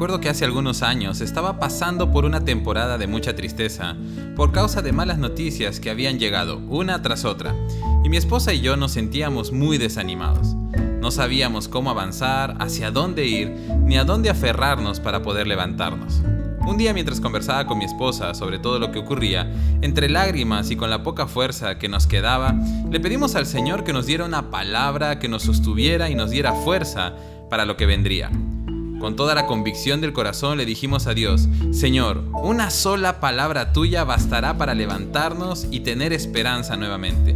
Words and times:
Recuerdo 0.00 0.22
que 0.22 0.30
hace 0.30 0.46
algunos 0.46 0.82
años 0.82 1.20
estaba 1.20 1.58
pasando 1.58 2.10
por 2.10 2.24
una 2.24 2.42
temporada 2.42 2.96
de 2.96 3.06
mucha 3.06 3.36
tristeza 3.36 3.98
por 4.34 4.50
causa 4.50 4.80
de 4.80 4.92
malas 4.92 5.18
noticias 5.18 5.78
que 5.78 5.90
habían 5.90 6.18
llegado 6.18 6.56
una 6.70 7.02
tras 7.02 7.26
otra, 7.26 7.54
y 8.02 8.08
mi 8.08 8.16
esposa 8.16 8.54
y 8.54 8.62
yo 8.62 8.78
nos 8.78 8.92
sentíamos 8.92 9.52
muy 9.52 9.76
desanimados. 9.76 10.54
No 11.02 11.10
sabíamos 11.10 11.68
cómo 11.68 11.90
avanzar, 11.90 12.56
hacia 12.60 12.90
dónde 12.90 13.26
ir, 13.26 13.50
ni 13.84 13.98
a 13.98 14.04
dónde 14.04 14.30
aferrarnos 14.30 15.00
para 15.00 15.20
poder 15.20 15.46
levantarnos. 15.46 16.22
Un 16.66 16.78
día 16.78 16.94
mientras 16.94 17.20
conversaba 17.20 17.66
con 17.66 17.76
mi 17.76 17.84
esposa 17.84 18.32
sobre 18.32 18.58
todo 18.58 18.78
lo 18.78 18.92
que 18.92 19.00
ocurría, 19.00 19.52
entre 19.82 20.08
lágrimas 20.08 20.70
y 20.70 20.76
con 20.76 20.88
la 20.88 21.02
poca 21.02 21.26
fuerza 21.26 21.78
que 21.78 21.90
nos 21.90 22.06
quedaba, 22.06 22.54
le 22.90 23.00
pedimos 23.00 23.34
al 23.34 23.44
Señor 23.44 23.84
que 23.84 23.92
nos 23.92 24.06
diera 24.06 24.24
una 24.24 24.50
palabra 24.50 25.18
que 25.18 25.28
nos 25.28 25.42
sostuviera 25.42 26.08
y 26.08 26.14
nos 26.14 26.30
diera 26.30 26.54
fuerza 26.54 27.12
para 27.50 27.66
lo 27.66 27.76
que 27.76 27.84
vendría. 27.84 28.30
Con 29.00 29.16
toda 29.16 29.34
la 29.34 29.46
convicción 29.46 30.02
del 30.02 30.12
corazón 30.12 30.58
le 30.58 30.66
dijimos 30.66 31.06
a 31.06 31.14
Dios, 31.14 31.48
Señor, 31.72 32.22
una 32.42 32.68
sola 32.68 33.18
palabra 33.18 33.72
tuya 33.72 34.04
bastará 34.04 34.58
para 34.58 34.74
levantarnos 34.74 35.66
y 35.70 35.80
tener 35.80 36.12
esperanza 36.12 36.76
nuevamente. 36.76 37.34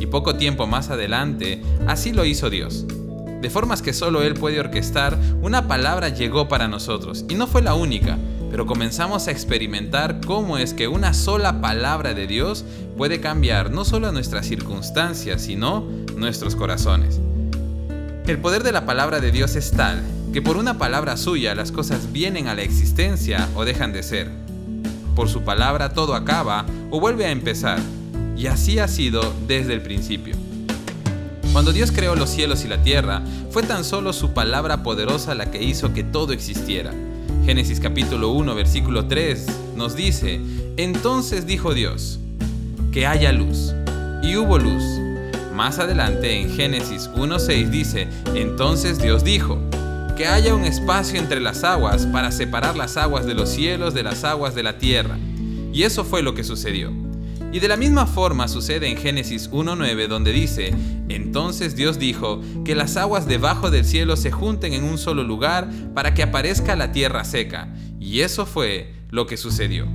Y 0.00 0.06
poco 0.06 0.34
tiempo 0.34 0.66
más 0.66 0.90
adelante, 0.90 1.62
así 1.86 2.12
lo 2.12 2.24
hizo 2.24 2.50
Dios. 2.50 2.84
De 3.40 3.48
formas 3.48 3.80
que 3.80 3.92
solo 3.92 4.24
Él 4.24 4.34
puede 4.34 4.58
orquestar, 4.58 5.16
una 5.40 5.68
palabra 5.68 6.08
llegó 6.08 6.48
para 6.48 6.66
nosotros, 6.66 7.24
y 7.28 7.36
no 7.36 7.46
fue 7.46 7.62
la 7.62 7.74
única, 7.74 8.18
pero 8.50 8.66
comenzamos 8.66 9.28
a 9.28 9.30
experimentar 9.30 10.20
cómo 10.26 10.58
es 10.58 10.74
que 10.74 10.88
una 10.88 11.14
sola 11.14 11.60
palabra 11.60 12.14
de 12.14 12.26
Dios 12.26 12.64
puede 12.96 13.20
cambiar 13.20 13.70
no 13.70 13.84
solo 13.84 14.10
nuestras 14.10 14.46
circunstancias, 14.46 15.42
sino 15.42 15.86
nuestros 16.16 16.56
corazones. 16.56 17.20
El 18.26 18.38
poder 18.38 18.64
de 18.64 18.72
la 18.72 18.84
palabra 18.84 19.20
de 19.20 19.30
Dios 19.30 19.54
es 19.54 19.70
tal 19.70 20.02
que 20.34 20.42
por 20.42 20.56
una 20.56 20.78
palabra 20.78 21.16
suya 21.16 21.54
las 21.54 21.70
cosas 21.70 22.10
vienen 22.10 22.48
a 22.48 22.56
la 22.56 22.62
existencia 22.62 23.48
o 23.54 23.64
dejan 23.64 23.92
de 23.92 24.02
ser. 24.02 24.28
Por 25.14 25.28
su 25.28 25.42
palabra 25.42 25.90
todo 25.90 26.16
acaba 26.16 26.66
o 26.90 26.98
vuelve 26.98 27.26
a 27.26 27.30
empezar, 27.30 27.78
y 28.36 28.48
así 28.48 28.80
ha 28.80 28.88
sido 28.88 29.32
desde 29.46 29.74
el 29.74 29.82
principio. 29.82 30.34
Cuando 31.52 31.72
Dios 31.72 31.92
creó 31.92 32.16
los 32.16 32.30
cielos 32.30 32.64
y 32.64 32.68
la 32.68 32.82
tierra, 32.82 33.22
fue 33.52 33.62
tan 33.62 33.84
solo 33.84 34.12
su 34.12 34.32
palabra 34.32 34.82
poderosa 34.82 35.36
la 35.36 35.52
que 35.52 35.62
hizo 35.62 35.92
que 35.92 36.02
todo 36.02 36.32
existiera. 36.32 36.90
Génesis 37.46 37.78
capítulo 37.78 38.32
1 38.32 38.56
versículo 38.56 39.06
3 39.06 39.46
nos 39.76 39.94
dice, 39.94 40.40
entonces 40.76 41.46
dijo 41.46 41.74
Dios, 41.74 42.18
que 42.90 43.06
haya 43.06 43.30
luz, 43.30 43.72
y 44.20 44.34
hubo 44.34 44.58
luz. 44.58 44.82
Más 45.54 45.78
adelante 45.78 46.40
en 46.40 46.50
Génesis 46.50 47.08
1.6 47.14 47.70
dice, 47.70 48.08
entonces 48.34 48.98
Dios 48.98 49.22
dijo, 49.22 49.60
que 50.16 50.26
haya 50.26 50.54
un 50.54 50.64
espacio 50.64 51.18
entre 51.18 51.40
las 51.40 51.64
aguas 51.64 52.06
para 52.06 52.30
separar 52.30 52.76
las 52.76 52.96
aguas 52.96 53.26
de 53.26 53.34
los 53.34 53.48
cielos 53.50 53.94
de 53.94 54.04
las 54.04 54.22
aguas 54.22 54.54
de 54.54 54.62
la 54.62 54.78
tierra. 54.78 55.18
Y 55.72 55.82
eso 55.82 56.04
fue 56.04 56.22
lo 56.22 56.34
que 56.34 56.44
sucedió. 56.44 56.92
Y 57.52 57.60
de 57.60 57.68
la 57.68 57.76
misma 57.76 58.06
forma 58.06 58.48
sucede 58.48 58.88
en 58.88 58.96
Génesis 58.96 59.50
1.9 59.50 60.06
donde 60.08 60.32
dice, 60.32 60.74
entonces 61.08 61.74
Dios 61.74 61.98
dijo, 61.98 62.40
que 62.64 62.74
las 62.74 62.96
aguas 62.96 63.26
debajo 63.26 63.70
del 63.70 63.84
cielo 63.84 64.16
se 64.16 64.30
junten 64.30 64.72
en 64.72 64.84
un 64.84 64.98
solo 64.98 65.24
lugar 65.24 65.68
para 65.94 66.14
que 66.14 66.22
aparezca 66.22 66.76
la 66.76 66.92
tierra 66.92 67.24
seca. 67.24 67.72
Y 67.98 68.20
eso 68.20 68.46
fue 68.46 68.94
lo 69.10 69.26
que 69.26 69.36
sucedió. 69.36 69.86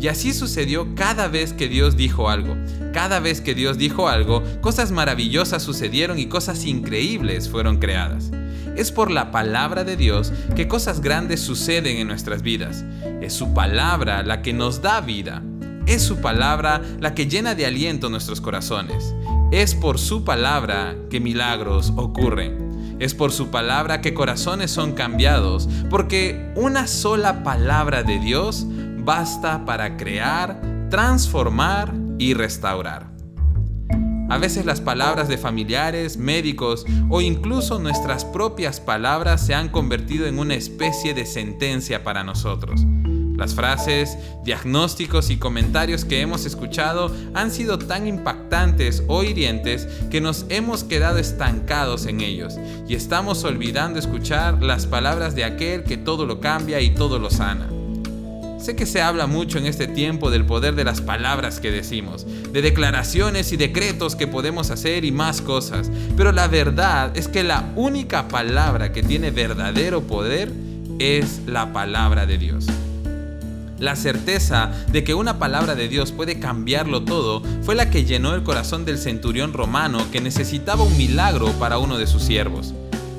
Y 0.00 0.08
así 0.08 0.32
sucedió 0.34 0.94
cada 0.94 1.28
vez 1.28 1.52
que 1.52 1.68
Dios 1.68 1.96
dijo 1.96 2.28
algo. 2.28 2.56
Cada 2.92 3.20
vez 3.20 3.40
que 3.40 3.54
Dios 3.54 3.78
dijo 3.78 4.08
algo, 4.08 4.42
cosas 4.60 4.90
maravillosas 4.90 5.62
sucedieron 5.62 6.18
y 6.18 6.26
cosas 6.26 6.64
increíbles 6.66 7.48
fueron 7.48 7.78
creadas. 7.78 8.30
Es 8.76 8.90
por 8.90 9.10
la 9.10 9.30
palabra 9.30 9.84
de 9.84 9.96
Dios 9.96 10.32
que 10.56 10.66
cosas 10.66 11.00
grandes 11.00 11.40
suceden 11.40 11.98
en 11.98 12.08
nuestras 12.08 12.42
vidas. 12.42 12.84
Es 13.20 13.32
su 13.32 13.54
palabra 13.54 14.22
la 14.22 14.42
que 14.42 14.52
nos 14.52 14.82
da 14.82 15.00
vida. 15.00 15.42
Es 15.86 16.02
su 16.02 16.16
palabra 16.16 16.82
la 16.98 17.14
que 17.14 17.26
llena 17.26 17.54
de 17.54 17.66
aliento 17.66 18.08
nuestros 18.08 18.40
corazones. 18.40 19.14
Es 19.52 19.74
por 19.74 19.98
su 19.98 20.24
palabra 20.24 20.96
que 21.08 21.20
milagros 21.20 21.92
ocurren. 21.96 22.96
Es 22.98 23.14
por 23.14 23.32
su 23.32 23.50
palabra 23.50 24.00
que 24.00 24.14
corazones 24.14 24.70
son 24.70 24.92
cambiados, 24.92 25.68
porque 25.90 26.52
una 26.56 26.86
sola 26.86 27.42
palabra 27.42 28.02
de 28.02 28.18
Dios 28.18 28.66
basta 28.98 29.64
para 29.64 29.96
crear, 29.96 30.60
transformar 30.90 31.92
y 32.18 32.34
restaurar. 32.34 33.13
A 34.34 34.38
veces 34.38 34.66
las 34.66 34.80
palabras 34.80 35.28
de 35.28 35.38
familiares, 35.38 36.16
médicos 36.16 36.84
o 37.08 37.20
incluso 37.20 37.78
nuestras 37.78 38.24
propias 38.24 38.80
palabras 38.80 39.46
se 39.46 39.54
han 39.54 39.68
convertido 39.68 40.26
en 40.26 40.40
una 40.40 40.56
especie 40.56 41.14
de 41.14 41.24
sentencia 41.24 42.02
para 42.02 42.24
nosotros. 42.24 42.84
Las 43.36 43.54
frases, 43.54 44.18
diagnósticos 44.42 45.30
y 45.30 45.36
comentarios 45.36 46.04
que 46.04 46.20
hemos 46.20 46.46
escuchado 46.46 47.14
han 47.34 47.52
sido 47.52 47.78
tan 47.78 48.08
impactantes 48.08 49.04
o 49.06 49.22
hirientes 49.22 49.86
que 50.10 50.20
nos 50.20 50.46
hemos 50.48 50.82
quedado 50.82 51.18
estancados 51.18 52.06
en 52.06 52.20
ellos 52.20 52.56
y 52.88 52.96
estamos 52.96 53.44
olvidando 53.44 54.00
escuchar 54.00 54.60
las 54.64 54.88
palabras 54.88 55.36
de 55.36 55.44
aquel 55.44 55.84
que 55.84 55.96
todo 55.96 56.26
lo 56.26 56.40
cambia 56.40 56.80
y 56.80 56.90
todo 56.90 57.20
lo 57.20 57.30
sana. 57.30 57.73
Sé 58.64 58.74
que 58.74 58.86
se 58.86 59.02
habla 59.02 59.26
mucho 59.26 59.58
en 59.58 59.66
este 59.66 59.86
tiempo 59.86 60.30
del 60.30 60.46
poder 60.46 60.74
de 60.74 60.84
las 60.84 61.02
palabras 61.02 61.60
que 61.60 61.70
decimos, 61.70 62.26
de 62.50 62.62
declaraciones 62.62 63.52
y 63.52 63.58
decretos 63.58 64.16
que 64.16 64.26
podemos 64.26 64.70
hacer 64.70 65.04
y 65.04 65.12
más 65.12 65.42
cosas, 65.42 65.90
pero 66.16 66.32
la 66.32 66.48
verdad 66.48 67.14
es 67.14 67.28
que 67.28 67.42
la 67.42 67.70
única 67.76 68.26
palabra 68.26 68.90
que 68.90 69.02
tiene 69.02 69.30
verdadero 69.30 70.04
poder 70.04 70.50
es 70.98 71.42
la 71.46 71.74
palabra 71.74 72.24
de 72.24 72.38
Dios. 72.38 72.64
La 73.78 73.96
certeza 73.96 74.70
de 74.90 75.04
que 75.04 75.12
una 75.12 75.38
palabra 75.38 75.74
de 75.74 75.88
Dios 75.88 76.10
puede 76.10 76.40
cambiarlo 76.40 77.04
todo 77.04 77.42
fue 77.64 77.74
la 77.74 77.90
que 77.90 78.06
llenó 78.06 78.34
el 78.34 78.44
corazón 78.44 78.86
del 78.86 78.96
centurión 78.96 79.52
romano 79.52 79.98
que 80.10 80.22
necesitaba 80.22 80.84
un 80.84 80.96
milagro 80.96 81.52
para 81.58 81.76
uno 81.76 81.98
de 81.98 82.06
sus 82.06 82.22
siervos 82.22 82.72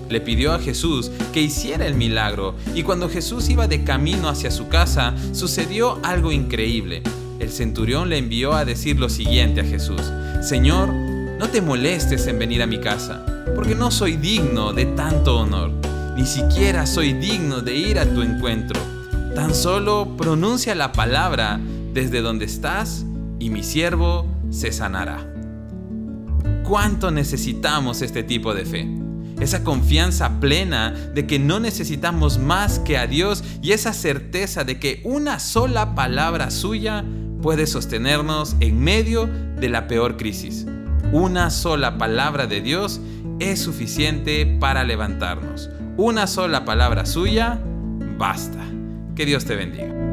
le 0.10 0.22
pidió 0.22 0.54
a 0.54 0.60
Jesús 0.60 1.12
que 1.34 1.42
hiciera 1.42 1.86
el 1.86 1.96
milagro 1.96 2.56
y 2.74 2.84
cuando 2.84 3.10
Jesús 3.10 3.50
iba 3.50 3.68
de 3.68 3.84
camino 3.84 4.30
hacia 4.30 4.52
su 4.52 4.68
casa 4.68 5.14
sucedió 5.32 6.00
algo 6.04 6.32
increíble. 6.32 7.02
El 7.40 7.50
centurión 7.50 8.10
le 8.10 8.18
envió 8.18 8.54
a 8.54 8.66
decir 8.66 9.00
lo 9.00 9.10
siguiente 9.10 9.62
a 9.62 9.66
Jesús, 9.66 10.02
Señor, 10.42 10.90
no 11.40 11.50
te 11.50 11.62
molestes 11.62 12.28
en 12.28 12.40
venir 12.40 12.62
a 12.62 12.68
mi 12.68 12.80
casa, 12.80 13.26
porque 13.56 13.76
no 13.76 13.92
soy 13.92 14.16
digno 14.16 14.74
de 14.74 14.86
tanto 14.86 15.38
honor, 15.40 15.72
ni 16.16 16.26
siquiera 16.26 16.86
soy 16.86 17.14
digno 17.14 17.62
de 17.62 17.76
ir 17.76 18.00
a 18.00 18.06
tu 18.06 18.22
encuentro. 18.22 18.80
Tan 19.36 19.54
solo 19.54 20.16
pronuncia 20.18 20.76
la 20.76 20.94
palabra 20.94 21.60
desde 21.94 22.22
donde 22.22 22.46
estás 22.46 23.06
y 23.38 23.50
mi 23.50 23.64
siervo 23.64 24.26
se 24.50 24.72
sanará. 24.72 25.26
¿Cuánto 26.64 27.12
necesitamos 27.12 28.02
este 28.02 28.24
tipo 28.24 28.54
de 28.54 28.66
fe? 28.66 29.05
Esa 29.40 29.64
confianza 29.64 30.40
plena 30.40 30.92
de 30.92 31.28
que 31.28 31.40
no 31.40 31.60
necesitamos 31.60 32.38
más 32.38 32.80
que 32.80 32.98
a 32.98 33.08
Dios 33.08 33.44
y 33.62 33.72
esa 33.72 33.94
certeza 33.94 34.64
de 34.64 34.80
que 34.80 35.02
una 35.04 35.40
sola 35.40 35.96
palabra 35.96 36.52
suya 36.52 37.04
puede 37.42 37.68
sostenernos 37.68 38.56
en 38.60 38.80
medio 38.80 39.28
de 39.28 39.70
la 39.70 39.88
peor 39.88 40.18
crisis. 40.18 40.66
Una 41.12 41.50
sola 41.50 41.98
palabra 41.98 42.48
de 42.48 42.62
Dios 42.62 43.00
es 43.40 43.62
suficiente 43.62 44.46
para 44.60 44.84
levantarnos. 44.84 45.70
Una 45.98 46.28
sola 46.28 46.66
palabra 46.66 47.06
suya 47.06 47.60
basta. 48.18 48.64
Que 49.16 49.26
Dios 49.26 49.46
te 49.46 49.56
bendiga. 49.56 50.05